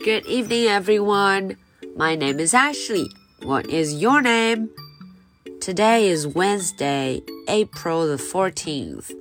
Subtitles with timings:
[0.00, 1.56] Good evening, everyone.
[1.96, 3.10] My name is Ashley.
[3.42, 4.70] What is your name?
[5.60, 9.12] Today is Wednesday, April the 14th.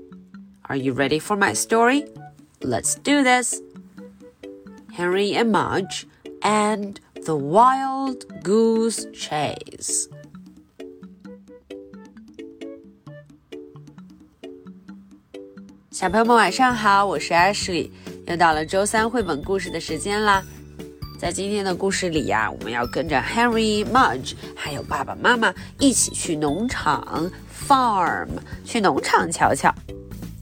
[0.69, 2.05] Are you ready for my story?
[2.61, 3.61] Let's do this.
[4.93, 6.07] Henry and Mudge
[6.41, 10.07] and the Wild Goose Chase.
[15.91, 17.89] 小朋友们晚上好，我是 Ashley，
[18.27, 20.43] 又到了周三绘本故事的时间啦。
[21.19, 27.31] 在今天的故事里呀、啊，我们要跟着 Henry、Mudge 还有爸爸妈妈一起去农场
[27.67, 28.27] farm
[28.63, 29.73] 去农场瞧瞧，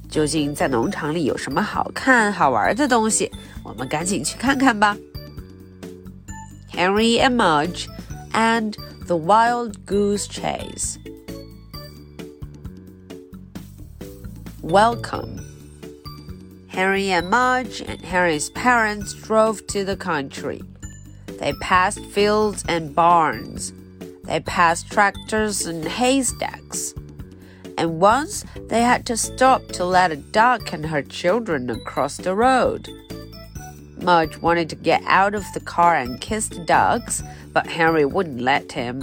[0.10, 3.32] 究竟在农场里有什么好看好玩的东西？
[3.64, 4.98] 我们赶紧去看看吧。
[6.74, 7.86] Henry and Mudge
[8.34, 8.74] and
[9.06, 10.98] the Wild Goose Chase.
[14.64, 15.37] Welcome.
[16.79, 20.63] Henry and Mudge and Henry's parents drove to the country.
[21.41, 23.73] They passed fields and barns.
[24.23, 26.95] They passed tractors and haystacks.
[27.77, 32.37] And once they had to stop to let a duck and her children across the
[32.37, 32.89] road.
[33.97, 38.41] Mudge wanted to get out of the car and kiss the ducks, but Henry wouldn't
[38.41, 39.03] let him.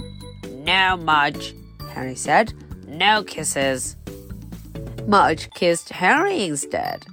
[0.63, 1.53] No, Mudge,
[1.89, 2.53] Henry said.
[2.87, 3.97] No kisses.
[5.05, 7.05] Mudge kissed Henry instead.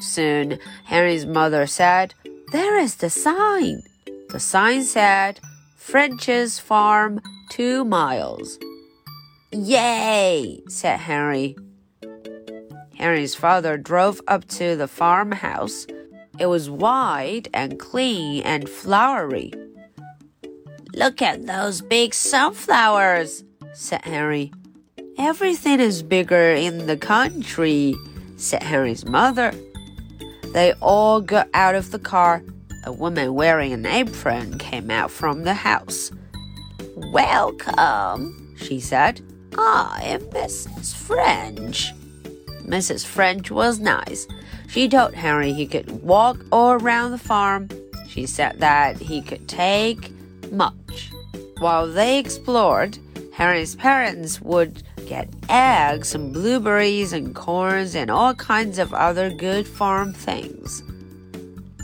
[0.00, 2.14] Soon, Henry's mother said,
[2.52, 3.82] There is the sign.
[4.30, 5.40] The sign said,
[5.76, 8.58] French's Farm, two miles.
[9.52, 11.56] Yay, said Henry.
[12.96, 15.86] Henry's father drove up to the farmhouse.
[16.38, 19.52] It was wide and clean and flowery.
[20.94, 24.52] Look at those big sunflowers, said Henry.
[25.18, 27.94] Everything is bigger in the country,
[28.36, 29.52] said Henry's mother.
[30.54, 32.40] They all got out of the car.
[32.84, 36.12] A woman wearing an apron came out from the house.
[37.12, 39.20] Welcome, she said.
[39.58, 40.94] I am Mrs.
[40.94, 41.92] French.
[42.62, 43.04] Mrs.
[43.04, 44.28] French was nice.
[44.68, 47.68] She told Henry he could walk all around the farm.
[48.06, 50.12] She said that he could take
[50.52, 51.10] Mudge.
[51.58, 52.96] While they explored,
[53.32, 59.66] Henry's parents would get eggs and blueberries and corns and all kinds of other good
[59.66, 60.82] farm things.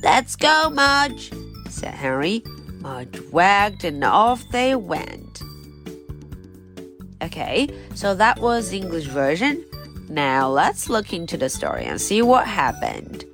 [0.02, 1.32] Let's go, Mudge,
[1.68, 2.42] said Henry.
[2.80, 5.42] Mudge wagged and off they went.
[7.22, 9.64] Okay, so that was the English version.
[10.08, 13.24] Now let's look into the story and see what happened.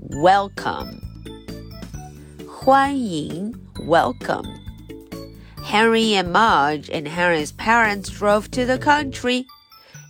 [0.00, 1.00] Welcome.
[2.64, 3.52] 欢迎
[3.86, 4.61] welcome.
[5.64, 9.46] Henry and Mudge and Henry's parents drove to the country.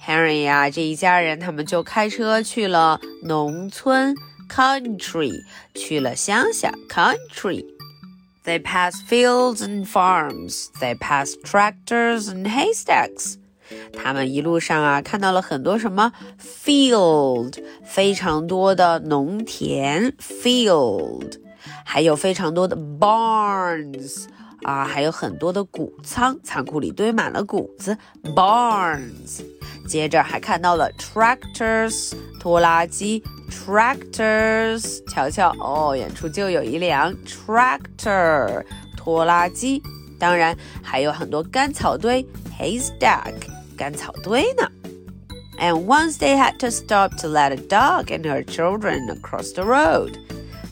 [0.04, 4.14] Henry 呀、啊，这一家人他们就开车去了农村
[4.48, 5.32] （country），
[5.74, 7.64] 去了乡下 （country）。
[8.44, 10.66] They passed fields and farms.
[10.80, 13.36] They passed tractors and haystacks.
[13.92, 21.38] 他们一路上啊，看到了很多什么 field，非常多的农田 field，
[21.84, 24.24] 还有非常多的 barns。
[24.63, 27.97] 啊，还有很多的谷仓，仓库里堆满了谷子，
[28.35, 29.41] barns。
[29.87, 35.01] 接着还看到了 tractors，拖拉机，tractors。
[35.09, 38.65] 瞧瞧，哦，远处就有一辆 tractor，
[38.97, 39.81] 拖拉机。
[40.19, 42.25] 当然还有很多干草堆，
[42.59, 43.33] haystack，
[43.77, 44.69] 干草堆呢。
[45.59, 50.17] And once they had to stop to let a dog and her children across the road.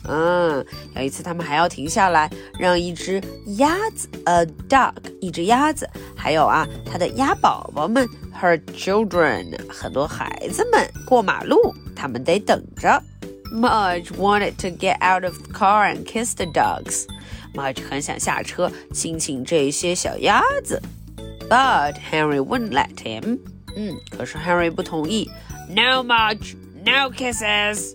[0.07, 2.29] 嗯，有一次他们还要停下来，
[2.59, 3.21] 让一只
[3.57, 8.07] 鸭子，a duck，一只鸭子，还有啊，它的鸭宝宝们
[8.39, 13.01] ，her children，很多孩子们过马路，他们得等着。
[13.53, 17.05] Mudge wanted to get out of the car and kiss the dogs.
[17.53, 20.81] Mudge 很想下车亲亲这些小鸭子
[21.49, 23.39] ，but Henry wouldn't let him.
[23.75, 25.29] 嗯，可是 Henry 不同意。
[25.69, 27.93] No, Mudge, no kisses.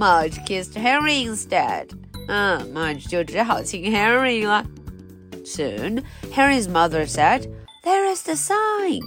[0.00, 1.90] Mudge kissed Harry instead.
[2.26, 4.64] Ah, Mudge 就只好亲 Henry 了。
[5.44, 6.02] Soon,
[6.32, 7.42] Henry's mother said,
[7.84, 9.02] "There is the sign."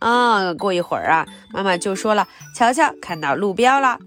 [0.00, 3.98] Ah, 啊、嗯，过一会儿啊，妈妈就说了，瞧瞧，看到路标了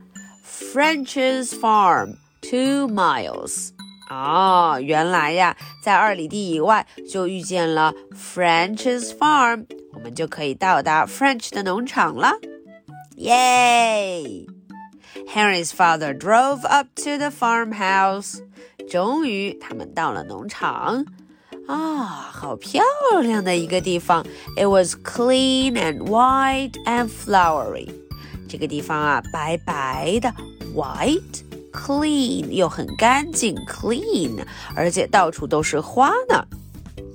[0.45, 3.69] ，French's Farm, two miles.
[4.11, 12.33] 哦，原来呀，在二里地以外就遇见了 French's Farm，我们就可以到达 French 的农场了，
[13.15, 14.45] 耶！
[15.28, 18.40] ！Henry's father drove up to the farmhouse.
[18.90, 21.04] 终于，他们到了农场。
[21.68, 22.82] 啊，好漂
[23.22, 24.26] 亮的一个地方！
[24.56, 27.88] It was clean and white and flowery.
[28.48, 30.34] 这个地方啊，白白的，
[30.74, 31.42] white
[31.72, 34.44] clean 又很干净，clean，
[34.74, 36.44] 而且到处都是花呢。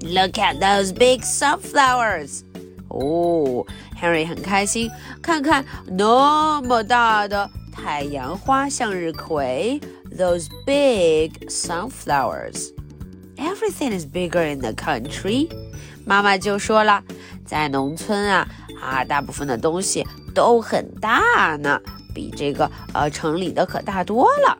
[0.02, 2.42] Look at those big sunflowers！
[2.88, 3.66] 哦，
[4.02, 4.90] Henry 很开心，
[5.22, 9.80] 看看那么大的 太阳花向日葵，
[10.18, 15.50] those big sunflowers。Everything is bigger in the country。
[16.06, 17.04] 妈妈就说了，
[17.46, 18.48] 在农村啊
[18.81, 21.80] 啊，大部分的东西都很大呢，
[22.14, 24.58] 比这个呃城里的可大多了。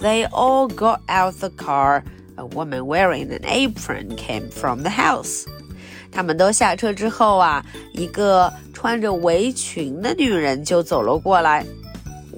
[0.00, 2.02] They all got out the car.
[2.36, 5.44] A woman wearing an apron came from the house.
[6.12, 11.66] 他们都下车之后啊，一个穿着围裙的女人就走了过来。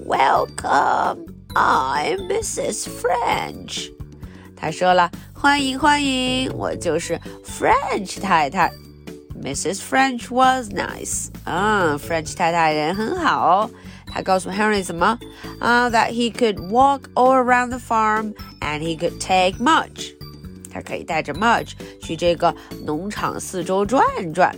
[0.05, 2.87] Welcome, I'm Mrs.
[2.87, 3.91] French.
[4.55, 8.71] 她说了，欢迎欢迎，我就是 French 太太。
[9.41, 9.79] Mrs.
[9.79, 11.29] French was nice.
[11.43, 13.67] 啊，French 太太人很好。
[14.05, 15.17] 她告诉 Henry 什么？
[15.59, 20.13] 啊、，that he could walk all around the farm and he could take much
[20.71, 22.53] 他可以带着 much 去这个
[22.85, 24.55] 农场四周转转。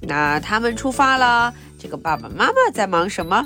[0.00, 3.44] 那他们出发了，这个爸爸妈妈在忙什么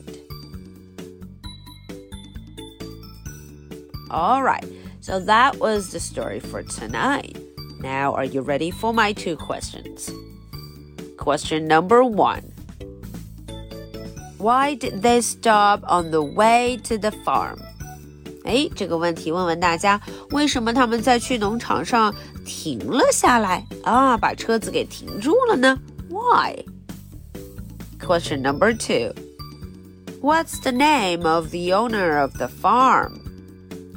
[4.09, 4.63] All right,
[5.01, 7.35] so that was the story for tonight.
[7.81, 10.09] Now, are you ready for my two questions?
[11.17, 12.43] Question number one
[14.39, 17.57] Why did they stop on the way to the farm?
[18.43, 19.99] 哎，这个问题问问大家，
[20.31, 22.13] 为什么他们在去农场上
[22.45, 24.17] 停了下来啊？
[24.17, 25.79] 把车子给停住了呢？
[26.09, 26.63] Why?
[27.99, 29.15] Question number two.
[30.21, 33.13] What's the name of the owner of the farm?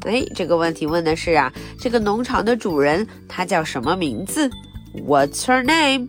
[0.02, 4.50] 哎，这个问题问的是啊，这个农场的主人他叫什么名字？
[4.94, 6.08] What's her name?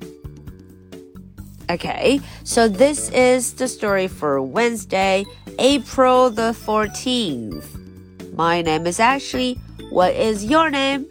[1.70, 5.24] Okay, so this is the story for Wednesday,
[5.58, 8.34] April the 14th.
[8.34, 9.54] My name is Ashley.
[9.90, 11.06] What is your name?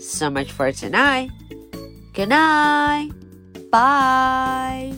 [0.00, 1.30] So much for tonight.
[2.12, 3.12] Good night.
[3.70, 4.94] Bye.